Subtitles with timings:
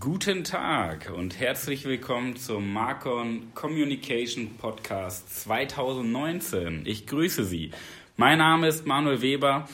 [0.00, 6.82] Guten Tag und herzlich willkommen zum Marcon Communication Podcast 2019.
[6.86, 7.70] Ich grüße Sie.
[8.16, 9.68] Mein Name ist Manuel Weber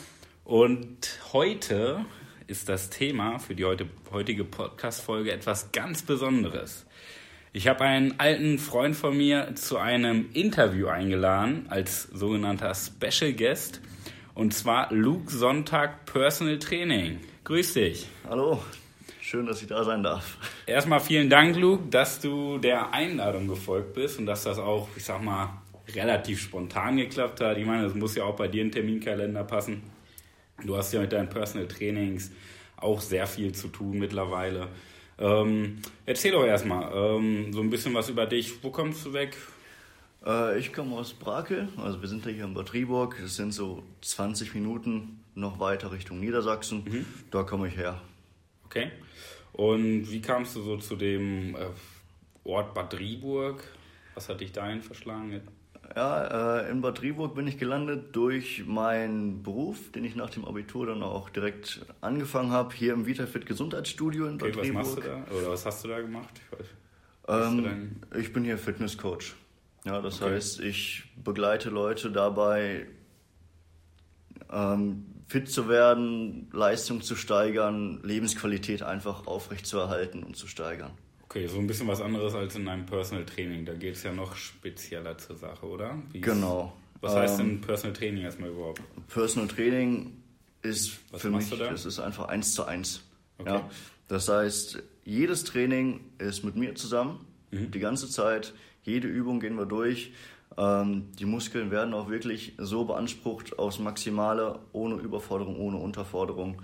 [0.44, 2.04] und heute
[2.46, 3.64] ist das Thema für die
[4.12, 6.84] heutige Podcast-Folge etwas ganz Besonderes.
[7.54, 13.80] Ich habe einen alten Freund von mir zu einem Interview eingeladen als sogenannter Special Guest
[14.34, 17.20] und zwar Luke Sonntag Personal Training.
[17.44, 18.08] Grüß dich.
[18.28, 18.62] Hallo,
[19.24, 20.36] Schön, dass ich da sein darf.
[20.66, 25.04] Erstmal vielen Dank, Luke, dass du der Einladung gefolgt bist und dass das auch, ich
[25.04, 25.62] sag mal,
[25.94, 27.56] relativ spontan geklappt hat.
[27.56, 29.84] Ich meine, das muss ja auch bei dir im Terminkalender passen.
[30.64, 32.32] Du hast ja mit deinen Personal Trainings
[32.76, 34.66] auch sehr viel zu tun mittlerweile.
[35.20, 38.64] Ähm, erzähl doch erstmal ähm, so ein bisschen was über dich.
[38.64, 39.36] Wo kommst du weg?
[40.26, 43.16] Äh, ich komme aus Brakel, also wir sind ja hier in Bad Triburg.
[43.22, 46.82] Das sind so 20 Minuten noch weiter Richtung Niedersachsen.
[46.84, 47.06] Mhm.
[47.30, 48.00] Da komme ich her.
[48.72, 48.90] Okay.
[49.52, 51.58] Und wie kamst du so zu dem äh,
[52.44, 53.62] Ort Bad Driburg?
[54.14, 55.42] Was hat dich dahin verschlagen?
[55.94, 60.46] Ja, äh, in Bad Driburg bin ich gelandet durch meinen Beruf, den ich nach dem
[60.46, 64.96] Abitur dann auch direkt angefangen habe, hier im VitaFit Gesundheitsstudio in Bad okay, was machst
[64.96, 65.24] du da?
[65.30, 66.40] Oder was hast du da gemacht?
[67.28, 69.34] Ähm, ich bin hier Fitnesscoach.
[69.84, 70.32] Ja, das okay.
[70.32, 72.86] heißt, ich begleite Leute dabei,
[74.52, 80.92] ähm, fit zu werden, Leistung zu steigern, Lebensqualität einfach aufrechtzuerhalten und zu steigern.
[81.22, 83.64] Okay, so ein bisschen was anderes als in einem Personal Training.
[83.64, 85.96] Da geht es ja noch spezieller zur Sache, oder?
[86.10, 86.76] Wie genau.
[87.00, 88.82] Was heißt denn ähm, Personal Training erstmal überhaupt?
[89.08, 90.12] Personal Training
[90.60, 91.70] ist was für mich, da?
[91.70, 93.02] das ist einfach eins zu eins.
[93.38, 93.50] Okay.
[93.50, 93.70] Ja?
[94.08, 97.70] Das heißt, jedes Training ist mit mir zusammen, mhm.
[97.70, 98.52] die ganze Zeit.
[98.82, 100.12] Jede Übung gehen wir durch.
[100.56, 106.62] Ähm, die Muskeln werden auch wirklich so beansprucht aufs Maximale, ohne Überforderung, ohne Unterforderung.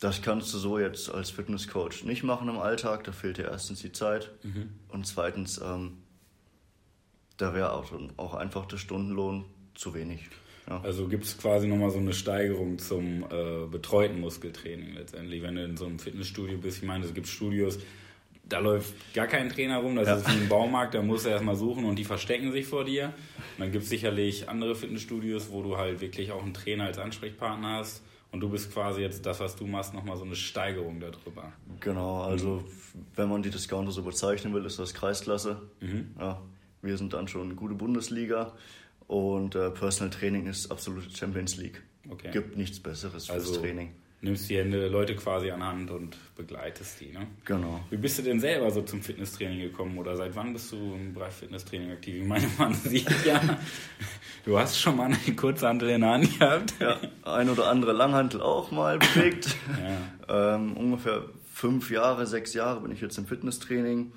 [0.00, 3.04] Das kannst du so jetzt als Fitnesscoach nicht machen im Alltag.
[3.04, 4.70] Da fehlt dir erstens die Zeit mhm.
[4.88, 5.98] und zweitens, ähm,
[7.36, 9.44] da wäre auch, auch einfach der Stundenlohn
[9.74, 10.28] zu wenig.
[10.68, 10.80] Ja.
[10.82, 15.64] Also gibt es quasi nochmal so eine Steigerung zum äh, betreuten Muskeltraining letztendlich, wenn du
[15.64, 16.78] in so einem Fitnessstudio bist.
[16.78, 17.78] Ich meine, es gibt Studios,
[18.48, 20.16] da läuft gar kein Trainer rum, das ja.
[20.16, 23.06] ist wie ein Baumarkt, da musst du erstmal suchen und die verstecken sich vor dir.
[23.56, 26.98] Und dann gibt es sicherlich andere Fitnessstudios, wo du halt wirklich auch einen Trainer als
[26.98, 28.02] Ansprechpartner hast.
[28.32, 31.52] Und du bist quasi jetzt das, was du machst, nochmal so eine Steigerung darüber.
[31.78, 32.64] Genau, also
[33.14, 35.62] wenn man die Discounter so bezeichnen will, ist das Kreisklasse.
[35.80, 36.14] Mhm.
[36.18, 36.42] Ja,
[36.82, 38.52] wir sind dann schon gute Bundesliga
[39.06, 41.80] und äh, Personal Training ist absolute Champions League.
[42.10, 42.32] Okay.
[42.32, 43.94] Gibt nichts Besseres fürs also, Training
[44.24, 47.12] nimmst die Hände Leute quasi an Hand und begleitest die.
[47.12, 47.26] Ne?
[47.44, 47.80] Genau.
[47.90, 51.12] Wie bist du denn selber so zum Fitnesstraining gekommen oder seit wann bist du im
[51.12, 52.16] Bereich Fitnesstraining aktiv?
[52.22, 53.40] Ich meine, man sieht ja,
[54.44, 56.74] du hast schon mal eine Kurzhantel in der Hand gehabt.
[56.80, 59.56] Ja, ein oder andere Langhantel auch mal bewegt.
[60.28, 60.56] ja.
[60.56, 64.12] ähm, ungefähr fünf Jahre, sechs Jahre bin ich jetzt im Fitnesstraining.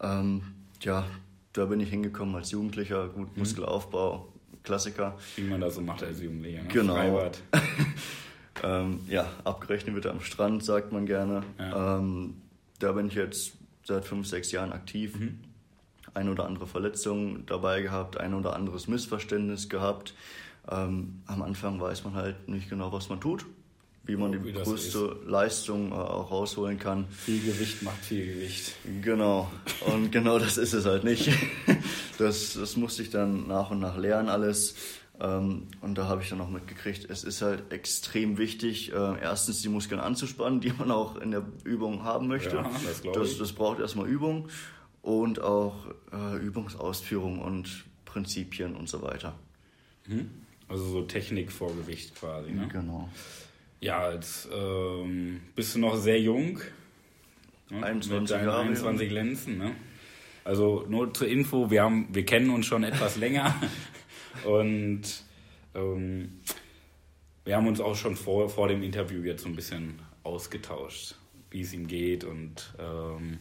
[0.00, 0.42] Ähm,
[0.80, 1.06] ja,
[1.52, 3.40] da bin ich hingekommen als Jugendlicher, gut mhm.
[3.40, 4.32] Muskelaufbau,
[4.62, 5.18] Klassiker.
[5.36, 6.62] Wie man das so macht als Jugendlicher.
[6.62, 6.68] Ne?
[6.68, 7.30] Genau.
[8.62, 11.42] Ähm, ja, abgerechnet wird am Strand, sagt man gerne.
[11.58, 11.98] Ja.
[11.98, 12.34] Ähm,
[12.78, 13.52] da bin ich jetzt
[13.84, 15.18] seit fünf, sechs Jahren aktiv.
[15.18, 15.38] Mhm.
[16.12, 20.14] Ein oder andere Verletzung dabei gehabt, ein oder anderes Missverständnis gehabt.
[20.70, 23.46] Ähm, am Anfang weiß man halt nicht genau, was man tut,
[24.04, 27.06] wie man die größte Leistung äh, auch rausholen kann.
[27.10, 28.74] Viel Gewicht macht viel Gewicht.
[29.02, 29.50] Genau,
[29.86, 31.30] und genau das ist es halt nicht.
[32.18, 34.74] Das, das musste ich dann nach und nach lernen alles.
[35.20, 39.60] Ähm, und da habe ich dann auch mitgekriegt, es ist halt extrem wichtig, äh, erstens
[39.60, 42.56] die Muskeln anzuspannen, die man auch in der Übung haben möchte.
[42.56, 44.48] Ja, das, das, das, braucht erstmal Übung
[45.02, 49.38] und auch äh, Übungsausführung und Prinzipien und so weiter.
[50.06, 50.30] Mhm.
[50.68, 52.52] Also so Technik vor Gewicht quasi.
[52.52, 52.68] Ne?
[52.68, 53.08] Genau.
[53.80, 56.60] Ja, jetzt ähm, bist du noch sehr jung.
[57.68, 57.82] Ne?
[57.82, 58.60] 21 Mit Jahre.
[58.60, 59.72] 21 Lenzen, ne?
[60.44, 63.54] Also nur zur Info, wir, haben, wir kennen uns schon etwas länger.
[64.44, 65.02] Und
[65.74, 66.40] ähm,
[67.44, 71.16] wir haben uns auch schon vor, vor dem Interview jetzt so ein bisschen ausgetauscht,
[71.50, 72.24] wie es ihm geht.
[72.24, 73.38] Und ähm,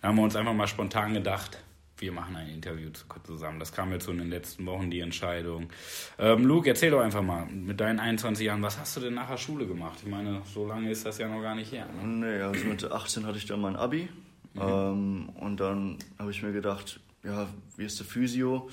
[0.00, 1.62] da haben wir uns einfach mal spontan gedacht,
[1.98, 2.90] wir machen ein Interview
[3.24, 3.58] zusammen.
[3.58, 5.70] Das kam jetzt so in den letzten Wochen, die Entscheidung.
[6.18, 9.30] Ähm, Luke, erzähl doch einfach mal, mit deinen 21 Jahren, was hast du denn nach
[9.30, 9.98] der Schule gemacht?
[10.02, 11.86] Ich meine, so lange ist das ja noch gar nicht her.
[11.86, 12.06] Ne?
[12.06, 14.08] Nee, also mit 18 hatte ich dann mein Abi.
[14.54, 14.60] Mhm.
[14.60, 18.68] Ähm, und dann habe ich mir gedacht, ja, wie ist der Physio?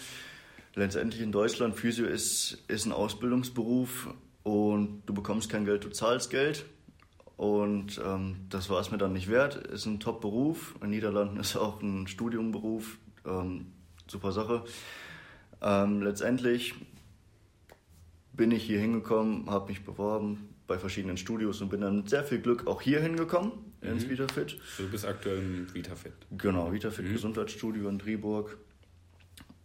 [0.76, 6.30] Letztendlich in Deutschland, Physio ist, ist ein Ausbildungsberuf und du bekommst kein Geld, du zahlst
[6.30, 6.66] Geld.
[7.36, 9.56] Und ähm, das war es mir dann nicht wert.
[9.56, 10.76] Ist ein Top-Beruf.
[10.76, 13.00] In den Niederlanden ist auch ein Studiumberuf.
[13.26, 13.74] Ähm,
[14.08, 14.64] super Sache.
[15.62, 16.76] Ähm, letztendlich
[18.34, 22.24] bin ich hier hingekommen, habe mich beworben bei verschiedenen Studios und bin dann mit sehr
[22.24, 24.58] viel Glück auch hier hingekommen ins VitaFit.
[24.78, 26.14] Du bist aktuell im VitaFit.
[26.38, 27.14] Genau, VitaFit mhm.
[27.14, 28.58] Gesundheitsstudio in Driburg.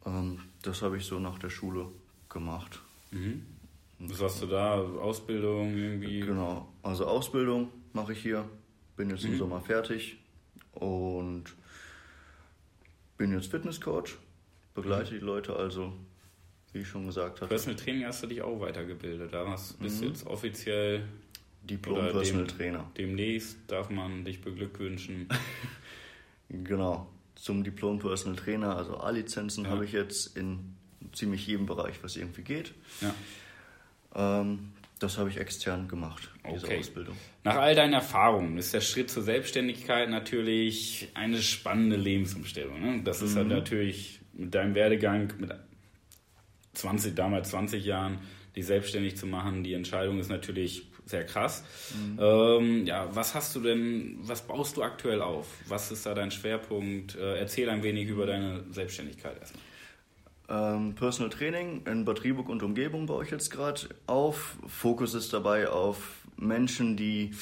[0.08, 1.86] Ähm, das habe ich so nach der Schule
[2.28, 2.80] gemacht.
[3.10, 3.44] Mhm.
[4.00, 4.74] Was hast du da?
[4.74, 6.20] Ausbildung irgendwie?
[6.20, 8.48] Genau, also Ausbildung mache ich hier.
[8.96, 9.32] Bin jetzt mhm.
[9.32, 10.18] im Sommer fertig
[10.72, 11.44] und
[13.16, 14.16] bin jetzt Fitnesscoach.
[14.74, 15.18] Begleite mhm.
[15.18, 15.92] die Leute also,
[16.72, 17.48] wie ich schon gesagt habe.
[17.48, 19.32] Personal Training hast du dich auch weitergebildet.
[19.32, 19.44] Da
[19.80, 20.10] bist du mhm.
[20.10, 21.04] jetzt offiziell
[21.64, 22.90] Diplom Personal dem, Trainer.
[22.96, 25.28] Demnächst darf man dich beglückwünschen.
[26.48, 27.08] genau,
[27.38, 28.76] zum Diplom Personal Trainer.
[28.76, 29.70] Also A-Lizenzen ja.
[29.70, 30.74] habe ich jetzt in
[31.12, 32.74] ziemlich jedem Bereich, was irgendwie geht.
[33.00, 34.40] Ja.
[34.40, 36.78] Ähm, das habe ich extern gemacht, diese okay.
[36.80, 37.16] Ausbildung.
[37.44, 42.80] Nach all deinen Erfahrungen ist der Schritt zur Selbstständigkeit natürlich eine spannende Lebensumstellung.
[42.80, 43.02] Ne?
[43.04, 43.38] Das ist mhm.
[43.38, 45.52] halt natürlich mit deinem Werdegang, mit
[46.72, 48.18] 20, damals 20 Jahren,
[48.56, 51.64] dich selbstständig zu machen, die Entscheidung ist natürlich sehr krass.
[51.94, 52.18] Mhm.
[52.20, 55.46] Ähm, ja, was hast du denn, was baust du aktuell auf?
[55.66, 57.16] Was ist da dein Schwerpunkt?
[57.16, 59.62] Äh, erzähl ein wenig über deine Selbstständigkeit erstmal.
[60.50, 64.56] Ähm, Personal Training in Bad Rieburg und Umgebung baue ich jetzt gerade auf.
[64.66, 67.32] Fokus ist dabei auf Menschen, die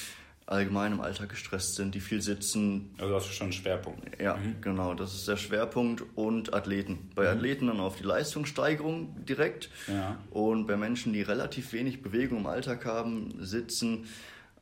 [0.47, 2.95] allgemein im Alltag gestresst sind, die viel sitzen.
[2.99, 4.21] Also das ist schon ein Schwerpunkt.
[4.21, 4.57] Ja, mhm.
[4.61, 7.11] genau, das ist der Schwerpunkt und Athleten.
[7.17, 7.39] Bei mhm.
[7.39, 10.17] Athleten dann auf die Leistungssteigerung direkt ja.
[10.31, 14.07] und bei Menschen, die relativ wenig Bewegung im Alltag haben, sitzen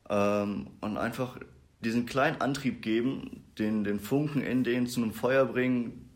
[0.09, 1.37] ähm, und einfach
[1.81, 6.09] diesen kleinen Antrieb geben, den, den Funken in denen zu einem Feuer bringen,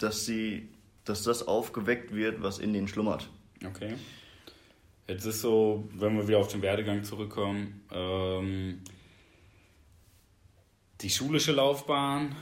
[0.00, 0.70] dass sie,
[1.04, 3.30] dass das aufgeweckt wird, was in denen schlummert.
[3.64, 3.94] Okay.
[5.08, 8.80] Jetzt ist so, wenn wir wieder auf den Werdegang zurückkommen, ähm,
[11.00, 12.36] die schulische Laufbahn,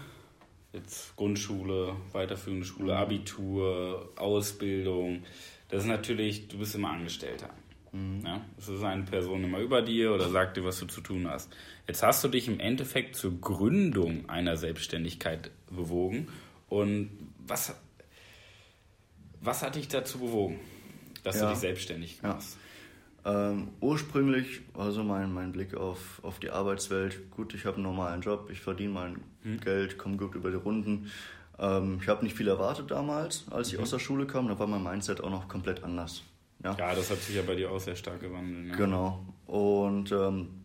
[0.73, 2.97] jetzt Grundschule, weiterführende Schule.
[2.97, 5.23] Abitur, Ausbildung,
[5.69, 7.51] das ist natürlich, du bist immer Angestellter.
[7.93, 8.23] Mhm.
[8.25, 8.45] Ja?
[8.59, 11.55] Es ist eine Person immer über dir oder sagt dir, was du zu tun hast.
[11.87, 16.27] Jetzt hast du dich im Endeffekt zur Gründung einer Selbstständigkeit bewogen.
[16.69, 17.11] Und
[17.47, 17.77] was,
[19.41, 20.59] was hat dich dazu bewogen?
[21.27, 21.43] Dass ja.
[21.43, 22.57] du dich selbstständig machst?
[23.25, 23.51] Ja.
[23.51, 27.85] Ähm, ursprünglich war so mein, mein Blick auf, auf die Arbeitswelt, gut, ich habe einen
[27.85, 29.61] normalen Job, ich verdiene mein hm.
[29.61, 31.11] Geld, komme gut über die Runden.
[31.59, 33.83] Ähm, ich habe nicht viel erwartet damals, als ich mhm.
[33.83, 36.23] aus der Schule kam, da war mein Mindset auch noch komplett anders.
[36.63, 38.67] Ja, ja das hat sich ja bei dir auch sehr stark gewandelt.
[38.67, 38.77] Ne?
[38.77, 39.27] Genau.
[39.47, 40.63] Und ähm,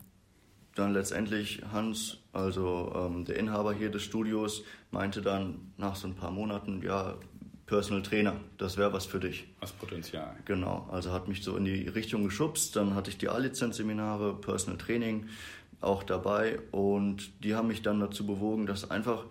[0.75, 6.16] dann letztendlich Hans, also ähm, der Inhaber hier des Studios, meinte dann nach so ein
[6.16, 7.16] paar Monaten, ja,
[7.71, 9.47] Personal Trainer, das wäre was für dich.
[9.62, 10.35] Das Potenzial.
[10.44, 12.75] Genau, also hat mich so in die Richtung geschubst.
[12.75, 15.29] Dann hatte ich die A-Lizenz-Seminare, Personal Training
[15.79, 19.23] auch dabei und die haben mich dann dazu bewogen, das einfach,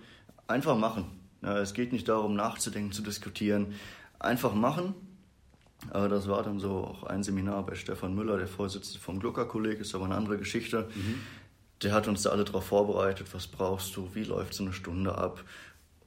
[0.47, 1.05] einfach machen.
[1.43, 3.75] Es geht nicht darum, nachzudenken, zu diskutieren.
[4.19, 4.95] Einfach machen.
[5.91, 9.81] Aber das war dann so auch ein Seminar bei Stefan Müller, der Vorsitzende vom Glucker-Kolleg,
[9.81, 10.89] ist aber eine andere Geschichte.
[10.95, 11.21] Mhm.
[11.83, 15.15] Der hat uns da alle darauf vorbereitet, was brauchst du, wie läuft so eine Stunde
[15.19, 15.45] ab.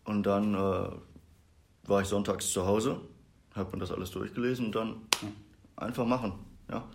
[0.04, 0.90] Und dann äh,
[1.86, 3.02] war ich sonntags zu Hause,
[3.56, 4.96] habe mir das alles durchgelesen und dann
[5.76, 6.34] einfach machen.
[6.70, 6.88] Ja.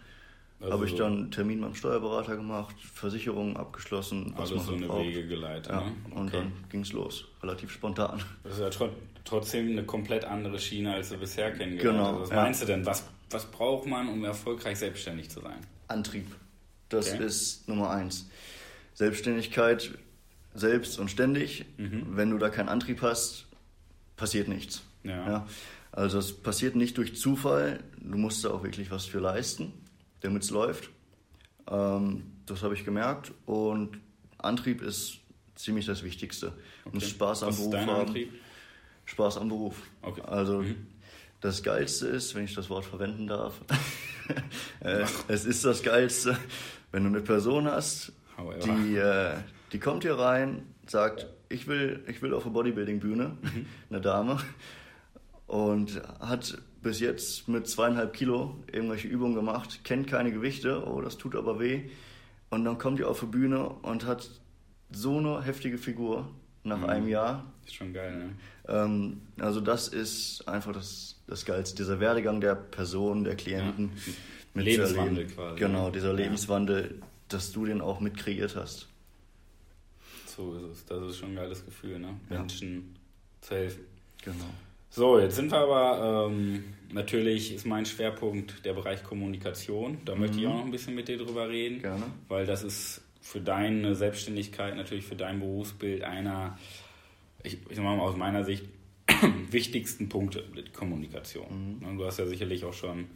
[0.60, 4.34] Also habe ich dann einen Termin beim Steuerberater gemacht, Versicherungen abgeschlossen.
[4.36, 5.04] Was alles so eine braucht.
[5.04, 5.70] Wege geleitet.
[5.70, 5.84] Ja.
[5.84, 5.92] Ne?
[6.10, 6.20] Okay.
[6.20, 8.20] Und dann ging es los, relativ spontan.
[8.42, 8.88] Das ist ja tr
[9.24, 12.20] trotzdem eine komplett andere Schiene, als du bisher kennengelernt genau, hast.
[12.22, 12.42] Was ja.
[12.42, 12.86] meinst du denn?
[12.86, 15.58] Was, was braucht man, um erfolgreich selbstständig zu sein?
[15.86, 16.26] Antrieb.
[16.88, 17.24] Das okay.
[17.24, 18.28] ist Nummer eins.
[18.94, 19.98] Selbstständigkeit
[20.54, 21.66] selbst und ständig.
[21.76, 22.06] Mhm.
[22.16, 23.47] Wenn du da keinen Antrieb hast,
[24.18, 24.82] passiert nichts.
[25.04, 25.26] Ja.
[25.26, 25.46] ja.
[25.92, 29.72] Also es passiert nicht durch Zufall, du musst da auch wirklich was für leisten,
[30.20, 30.90] damit es läuft.
[31.70, 33.98] Ähm, das habe ich gemerkt und
[34.36, 35.18] Antrieb ist
[35.54, 36.48] ziemlich das Wichtigste.
[36.84, 36.94] Okay.
[36.94, 37.88] Und Spaß am was Beruf haben.
[37.88, 38.32] Antrieb?
[39.06, 39.76] Spaß am Beruf.
[40.02, 40.20] Okay.
[40.22, 40.86] Also mhm.
[41.40, 43.60] das Geilste ist, wenn ich das Wort verwenden darf,
[44.80, 46.36] äh, es ist das Geilste,
[46.92, 48.12] wenn du eine Person hast,
[48.64, 49.36] die, äh,
[49.72, 53.66] die kommt hier rein, sagt, ich will, ich will auf eine Bodybuilding-Bühne, mhm.
[53.90, 54.38] eine Dame,
[55.46, 61.16] und hat bis jetzt mit zweieinhalb Kilo irgendwelche Übungen gemacht, kennt keine Gewichte, oh, das
[61.16, 61.90] tut aber weh.
[62.50, 64.30] Und dann kommt die auf die Bühne und hat
[64.90, 66.30] so eine heftige Figur
[66.64, 66.84] nach mhm.
[66.84, 67.44] einem Jahr.
[67.66, 68.30] Ist schon geil, ne?
[68.68, 73.92] Ähm, also das ist einfach das, das Geilste, dieser Werdegang der Person, der Klienten.
[74.54, 74.62] Ja.
[74.62, 75.58] Lebenswandel quasi.
[75.58, 78.88] Genau, dieser Lebenswandel, dass du den auch mit kreiert hast.
[80.38, 80.86] So ist es.
[80.86, 82.14] Das ist schon ein geiles Gefühl, ne?
[82.30, 82.38] Ja.
[82.38, 82.94] Menschen
[83.40, 83.84] zu helfen.
[84.24, 84.44] Genau.
[84.88, 89.98] So, jetzt sind wir aber, ähm, natürlich ist mein Schwerpunkt der Bereich Kommunikation.
[90.04, 90.20] Da mhm.
[90.20, 90.50] möchte ich mhm.
[90.50, 91.82] auch noch ein bisschen mit dir drüber reden.
[91.82, 92.04] Gerne.
[92.28, 96.56] Weil das ist für deine Selbstständigkeit, natürlich für dein Berufsbild einer,
[97.42, 98.64] ich, ich sag mal aus meiner Sicht,
[99.50, 101.80] wichtigsten Punkte mit Kommunikation.
[101.80, 101.98] Mhm.
[101.98, 103.06] Du hast ja sicherlich auch schon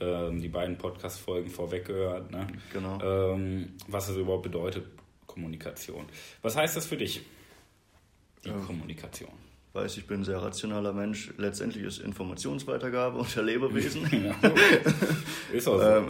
[0.00, 2.46] ähm, die beiden Podcast-Folgen vorweg gehört, ne?
[2.72, 2.98] genau.
[3.02, 4.84] Ähm, was es überhaupt bedeutet,
[5.32, 6.06] Kommunikation.
[6.42, 7.22] Was heißt das für dich,
[8.44, 8.58] die ja.
[8.66, 9.30] Kommunikation?
[9.72, 11.32] weiß, ich bin ein sehr rationaler Mensch.
[11.36, 14.08] Letztendlich ist Informationsweitergabe unter Lebewesen.
[14.24, 14.34] Ja,
[15.52, 15.82] ist auch so.
[15.82, 16.08] ähm,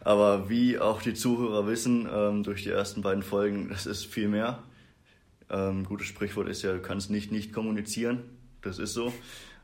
[0.00, 4.28] aber wie auch die Zuhörer wissen, ähm, durch die ersten beiden Folgen, das ist viel
[4.28, 4.62] mehr.
[5.48, 8.24] Ähm, gutes Sprichwort ist ja, du kannst nicht nicht kommunizieren.
[8.62, 9.12] Das ist so.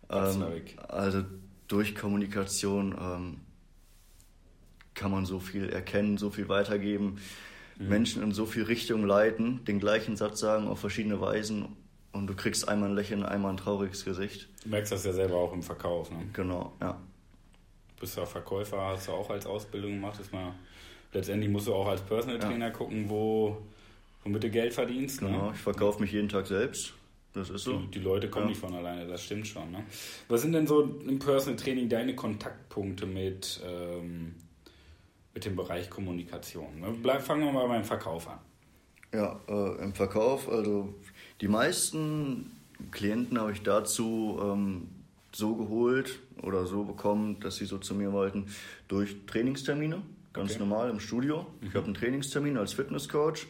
[0.09, 0.45] Ähm,
[0.89, 1.25] also
[1.67, 3.41] durch Kommunikation ähm,
[4.95, 7.19] kann man so viel erkennen, so viel weitergeben,
[7.79, 7.89] mhm.
[7.89, 11.77] Menschen in so viel Richtung leiten, den gleichen Satz sagen auf verschiedene Weisen
[12.13, 14.49] und du kriegst einmal ein Lächeln, einmal ein trauriges Gesicht.
[14.63, 16.19] Du merkst das ja selber auch im Verkauf, ne?
[16.33, 16.93] Genau, ja.
[17.97, 20.21] Du bist ja Verkäufer, hast du auch als Ausbildung gemacht.
[20.21, 20.55] Ist mal,
[21.13, 22.71] letztendlich musst du auch als Personal Trainer ja.
[22.71, 23.57] gucken, wo,
[24.25, 25.23] womit du Geld verdienst.
[25.23, 25.29] Ne?
[25.29, 25.53] Genau, ne?
[25.55, 26.95] ich verkaufe mich jeden Tag selbst.
[27.33, 27.79] Das ist so.
[27.79, 28.51] Die, die Leute kommen ja.
[28.51, 29.71] nicht von alleine, das stimmt schon.
[29.71, 29.85] Ne?
[30.29, 34.35] Was sind denn so im Personal Training deine Kontaktpunkte mit, ähm,
[35.35, 36.81] mit dem Bereich Kommunikation?
[36.81, 36.95] Ne?
[37.03, 38.39] Bleib, fangen wir mal beim Verkauf an.
[39.15, 40.95] Ja, äh, im Verkauf, also
[41.41, 42.51] die meisten
[42.91, 44.89] Klienten habe ich dazu ähm,
[45.35, 48.47] so geholt oder so bekommen, dass sie so zu mir wollten,
[48.89, 50.61] durch Trainingstermine, ganz okay.
[50.61, 51.47] normal im Studio.
[51.61, 51.69] Mhm.
[51.69, 53.47] Ich habe einen Trainingstermin als Fitnesscoach,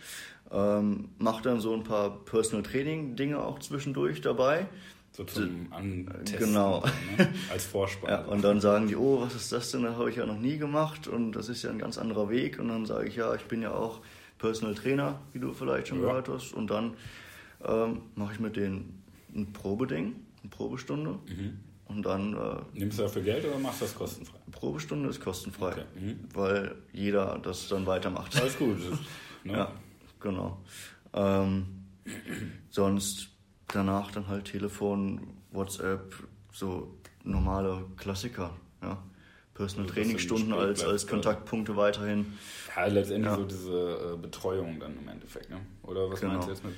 [0.50, 4.66] ähm, mache dann so ein paar Personal Training Dinge auch zwischendurch dabei.
[5.12, 6.38] So zum Antesten.
[6.38, 6.82] Genau.
[7.18, 7.28] Ne?
[7.50, 8.10] Als Vorspann.
[8.10, 9.82] ja, und dann sagen die, oh, was ist das denn?
[9.82, 12.58] Das habe ich ja noch nie gemacht und das ist ja ein ganz anderer Weg.
[12.58, 14.00] Und dann sage ich, ja, ich bin ja auch
[14.38, 16.08] Personal Trainer, wie du vielleicht schon ja.
[16.08, 16.54] gehört hast.
[16.54, 16.94] Und dann
[17.62, 19.02] ähm, mache ich mit denen
[19.34, 21.18] ein Probeding, eine Probestunde.
[21.28, 21.58] Mhm.
[21.86, 22.34] Und dann.
[22.34, 24.38] Äh, Nimmst du dafür Geld oder machst du das kostenfrei?
[24.50, 25.84] Probestunde ist kostenfrei, okay.
[25.94, 26.20] mhm.
[26.32, 28.34] weil jeder das dann weitermacht.
[28.40, 28.78] Alles gut.
[29.44, 29.52] ne?
[29.52, 29.72] Ja,
[30.20, 30.58] genau.
[31.12, 31.66] Ähm,
[32.70, 33.28] sonst
[33.68, 36.14] danach dann halt Telefon, WhatsApp,
[36.52, 38.50] so normale Klassiker.
[38.82, 39.02] Ja.
[39.54, 42.38] Personal also Trainingsstunden als, als Kontaktpunkte weiterhin.
[42.74, 43.36] Ja, letztendlich ja.
[43.36, 45.60] so diese äh, Betreuung dann im Endeffekt, ne?
[45.82, 46.34] Oder was genau.
[46.34, 46.74] meinst du jetzt mit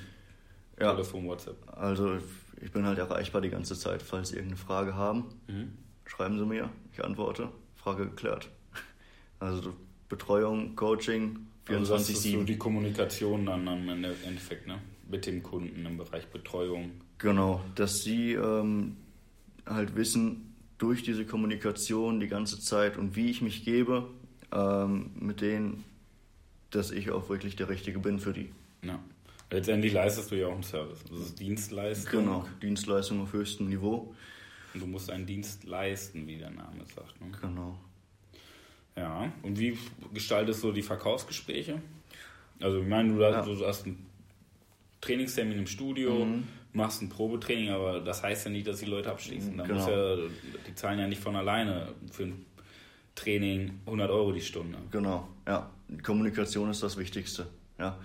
[0.79, 0.91] ja.
[0.91, 1.55] Telefon, WhatsApp.
[1.67, 2.17] Also
[2.61, 4.01] ich bin halt erreichbar die ganze Zeit.
[4.01, 5.77] Falls Sie irgendeine Frage haben, mhm.
[6.05, 7.49] schreiben Sie mir, ich antworte.
[7.75, 8.49] Frage geklärt.
[9.37, 9.73] Also
[10.09, 11.77] Betreuung, Coaching, 24-7.
[11.77, 14.79] Also das ist so die Kommunikation dann im Endeffekt, ne?
[15.09, 16.91] Mit dem Kunden im Bereich Betreuung.
[17.17, 18.97] Genau, dass Sie ähm,
[19.65, 24.09] halt wissen, durch diese Kommunikation die ganze Zeit und wie ich mich gebe,
[24.51, 25.83] ähm, mit denen,
[26.69, 28.49] dass ich auch wirklich der Richtige bin für die.
[28.83, 28.99] Ja.
[29.51, 31.03] Letztendlich leistest du ja auch einen Service.
[31.09, 32.23] Das ist Dienstleistung.
[32.23, 34.13] Genau, Dienstleistung auf höchstem Niveau.
[34.73, 37.21] Und du musst einen Dienst leisten, wie der Name sagt.
[37.21, 37.27] Ne?
[37.39, 37.79] Genau.
[38.95, 39.77] Ja, und wie
[40.13, 41.81] gestaltest du die Verkaufsgespräche?
[42.61, 43.41] Also, ich meine, du, ja.
[43.41, 44.05] du hast einen
[45.01, 46.47] Trainingstermin im Studio, mhm.
[46.73, 49.57] machst ein Probetraining, aber das heißt ja nicht, dass die Leute abschließen.
[49.57, 49.89] Da genau.
[49.89, 50.17] ja,
[50.67, 52.45] die zahlen ja nicht von alleine für ein
[53.15, 54.77] Training 100 Euro die Stunde.
[54.91, 55.69] Genau, ja.
[56.03, 57.47] Kommunikation ist das Wichtigste.
[57.77, 57.97] Ja.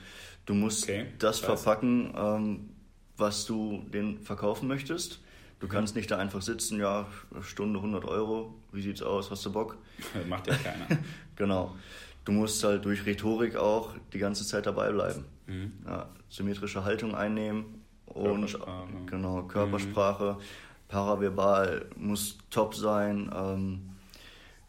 [0.46, 2.70] Du musst okay, das verpacken, ähm,
[3.16, 5.20] was du den verkaufen möchtest.
[5.60, 7.06] Du kannst nicht da einfach sitzen, ja,
[7.42, 9.76] Stunde 100 Euro, wie sieht's aus, hast du Bock?
[10.28, 10.86] Macht ja keiner.
[11.36, 11.76] genau.
[12.24, 15.24] Du musst halt durch Rhetorik auch die ganze Zeit dabei bleiben.
[15.46, 15.72] Mhm.
[15.86, 18.88] Ja, symmetrische Haltung einnehmen und Körpersprache.
[19.06, 20.88] genau Körpersprache, mhm.
[20.88, 23.30] paraverbal muss top sein.
[23.34, 23.90] Ähm,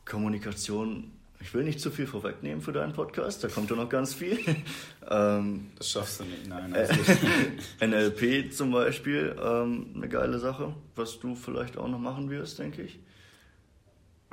[0.05, 4.13] Kommunikation ich will nicht zu viel vorwegnehmen für deinen Podcast, da kommt ja noch ganz
[4.13, 4.39] viel.
[5.09, 6.73] ähm, das schaffst du nicht, nein.
[6.73, 12.59] Äh, NLP zum Beispiel, ähm, eine geile Sache, was du vielleicht auch noch machen wirst,
[12.59, 12.99] denke ich.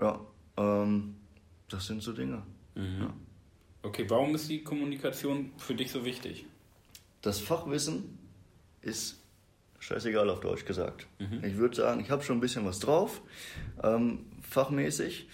[0.01, 0.21] Ja,
[0.57, 1.17] ähm,
[1.69, 2.43] das sind so Dinge.
[2.75, 3.01] Mhm.
[3.01, 3.15] Ja.
[3.83, 6.47] Okay, warum ist die Kommunikation für dich so wichtig?
[7.23, 8.19] Das Fachwissen
[8.83, 9.21] ist
[9.79, 11.07] scheißegal auf Deutsch gesagt.
[11.19, 11.43] Mhm.
[11.45, 13.23] Ich würde sagen, ich habe schon ein bisschen was drauf,
[13.83, 15.29] ähm, fachmäßig.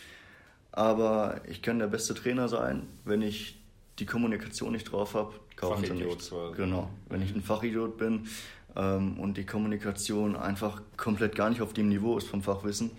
[0.77, 3.63] Aber ich kann der beste Trainer sein, wenn ich
[4.01, 6.33] die Kommunikation nicht drauf habe, kaufen sie nicht.
[6.57, 6.91] Genau.
[7.09, 7.39] Wenn ich mhm.
[7.39, 8.27] ein Fachidiot bin
[8.75, 12.91] ähm, und die Kommunikation einfach komplett gar nicht auf dem Niveau ist vom Fachwissen,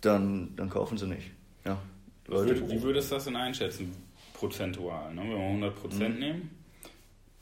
[0.00, 1.30] dann, dann kaufen sie nicht.
[1.66, 1.78] Ja.
[2.26, 3.92] Leute, wie würdest du das denn einschätzen,
[4.32, 5.14] prozentual?
[5.14, 5.20] Ne?
[5.20, 6.20] Wenn wir 100 Prozent mhm.
[6.20, 6.50] nehmen,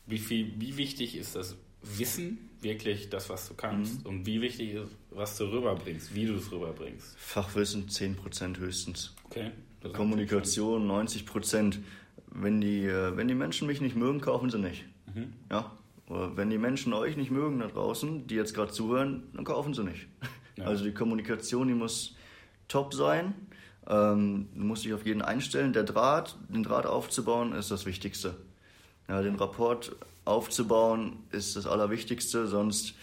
[0.07, 4.01] wie, viel, wie wichtig ist das Wissen wirklich das, was du kannst.
[4.01, 4.07] Mhm.
[4.07, 7.17] Und wie wichtig ist, was du rüberbringst, wie du es rüberbringst.
[7.19, 9.15] Fachwissen 10% höchstens.
[9.25, 9.51] Okay.
[9.93, 11.79] Kommunikation 90%.
[12.33, 14.85] Wenn die, äh, wenn die Menschen mich nicht mögen, kaufen sie nicht.
[15.13, 15.33] Mhm.
[15.51, 15.73] Ja?
[16.09, 19.75] Oder wenn die Menschen euch nicht mögen da draußen, die jetzt gerade zuhören, dann kaufen
[19.75, 20.09] sie nicht.
[20.57, 20.67] Ja.
[20.67, 22.17] Also die Kommunikation, die muss
[22.69, 23.35] top sein.
[23.89, 25.73] Ähm, du musst dich auf jeden einstellen.
[25.73, 28.37] Der Draht, den Draht aufzubauen, ist das Wichtigste.
[29.09, 29.97] Ja, den Rapport
[30.31, 32.95] aufzubauen ist das Allerwichtigste, sonst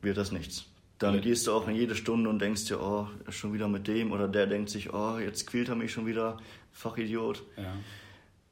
[0.00, 0.66] wird das nichts.
[0.98, 1.20] Dann ja.
[1.20, 4.28] gehst du auch in jede Stunde und denkst dir, oh, schon wieder mit dem oder
[4.28, 6.38] der denkt sich, oh, jetzt quält er mich schon wieder,
[6.72, 7.42] Fachidiot.
[7.56, 7.74] Ja.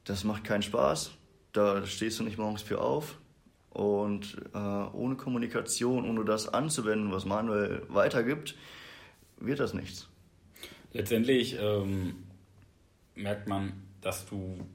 [0.03, 1.11] Das macht keinen Spaß.
[1.53, 3.17] da stehst du nicht morgens für auf.
[3.71, 8.55] Und äh, ohne Kommunikation, ohne das anzuwenden, was Manuel weitergibt,
[9.37, 10.07] wird das nichts.
[10.93, 12.15] Letztendlich ähm,
[13.15, 14.65] merkt man, dass du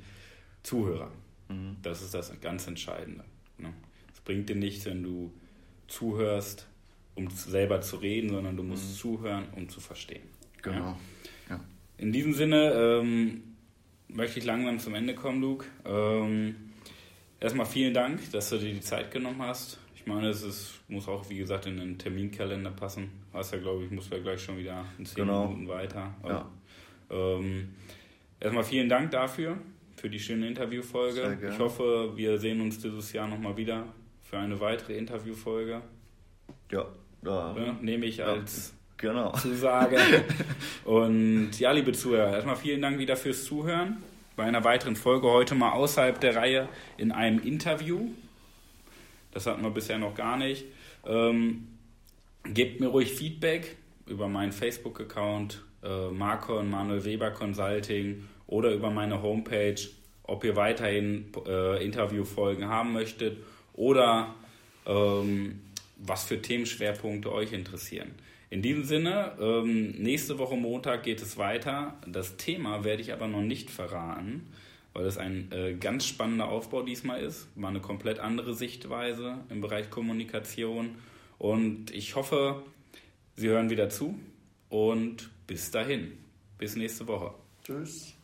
[0.63, 1.11] Zuhörer.
[1.49, 1.77] Mhm.
[1.81, 3.23] Das ist das ganz Entscheidende.
[3.57, 3.73] Ne?
[4.13, 5.31] Es bringt dir nichts, wenn du
[5.87, 6.67] zuhörst,
[7.15, 8.95] um selber zu reden, sondern du musst mhm.
[8.95, 10.38] zuhören, um zu verstehen.
[10.61, 10.97] Genau.
[11.49, 11.59] Ja.
[11.97, 13.43] In diesem Sinne ähm,
[14.07, 15.65] möchte ich langsam zum Ende kommen, Luke.
[15.85, 16.55] Ähm,
[17.39, 19.79] erstmal vielen Dank, dass du dir die Zeit genommen hast.
[19.95, 23.09] Ich meine, es ist, muss auch, wie gesagt, in den Terminkalender passen.
[23.33, 25.47] Hast ja, glaube ich, muss ja gleich schon wieder in zehn genau.
[25.47, 26.15] Minuten weiter.
[26.25, 26.49] Ja.
[27.09, 27.75] Ähm,
[28.39, 29.57] erstmal vielen Dank dafür,
[29.97, 31.37] für die schöne Interviewfolge.
[31.51, 33.87] Ich hoffe, wir sehen uns dieses Jahr nochmal wieder
[34.21, 35.81] für eine weitere Interviewfolge.
[36.71, 36.85] Ja,
[37.21, 39.31] da ja, nehme ich als genau.
[39.33, 39.97] Zusage.
[40.85, 43.97] Und ja, liebe Zuhörer, erstmal vielen Dank wieder fürs Zuhören.
[44.35, 48.09] Bei einer weiteren Folge heute mal außerhalb der Reihe in einem Interview.
[49.31, 50.65] Das hatten wir bisher noch gar nicht.
[51.05, 51.67] Ähm,
[52.45, 59.21] gebt mir ruhig Feedback über meinen Facebook-Account äh, Marcon Manuel Weber Consulting oder über meine
[59.21, 59.79] Homepage,
[60.23, 63.37] ob ihr weiterhin äh, Interviewfolgen haben möchtet
[63.73, 64.33] oder
[64.85, 65.61] ähm,
[65.97, 68.11] was für Themenschwerpunkte euch interessieren.
[68.49, 71.97] In diesem Sinne, ähm, nächste Woche Montag geht es weiter.
[72.07, 74.47] Das Thema werde ich aber noch nicht verraten,
[74.93, 77.47] weil es ein äh, ganz spannender Aufbau diesmal ist.
[77.55, 80.95] War eine komplett andere Sichtweise im Bereich Kommunikation.
[81.37, 82.63] Und ich hoffe,
[83.35, 84.19] Sie hören wieder zu.
[84.69, 86.17] Und bis dahin.
[86.57, 87.33] Bis nächste Woche.
[87.63, 88.18] Tschüss.